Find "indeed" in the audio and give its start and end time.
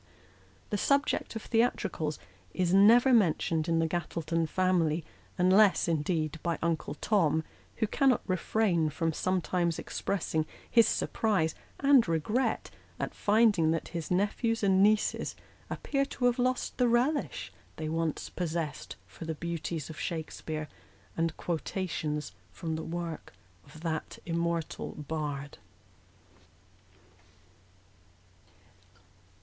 5.87-6.39